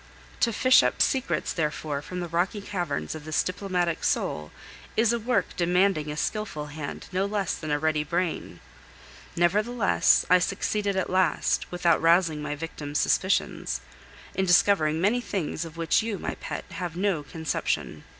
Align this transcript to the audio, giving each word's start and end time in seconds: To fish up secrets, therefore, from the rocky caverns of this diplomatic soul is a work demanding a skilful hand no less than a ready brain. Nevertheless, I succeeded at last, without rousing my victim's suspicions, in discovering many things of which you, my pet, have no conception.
To 0.39 0.51
fish 0.51 0.81
up 0.81 0.99
secrets, 0.99 1.53
therefore, 1.53 2.01
from 2.01 2.21
the 2.21 2.27
rocky 2.27 2.59
caverns 2.59 3.13
of 3.13 3.23
this 3.23 3.43
diplomatic 3.43 4.03
soul 4.03 4.49
is 4.97 5.13
a 5.13 5.19
work 5.19 5.55
demanding 5.55 6.09
a 6.09 6.17
skilful 6.17 6.69
hand 6.73 7.05
no 7.11 7.27
less 7.27 7.53
than 7.53 7.69
a 7.69 7.77
ready 7.77 8.03
brain. 8.03 8.61
Nevertheless, 9.35 10.25
I 10.27 10.39
succeeded 10.39 10.95
at 10.95 11.11
last, 11.11 11.71
without 11.71 12.01
rousing 12.01 12.41
my 12.41 12.55
victim's 12.55 12.97
suspicions, 12.97 13.81
in 14.33 14.45
discovering 14.47 14.99
many 14.99 15.21
things 15.21 15.65
of 15.65 15.77
which 15.77 16.01
you, 16.01 16.17
my 16.17 16.33
pet, 16.33 16.65
have 16.71 16.97
no 16.97 17.21
conception. 17.21 18.03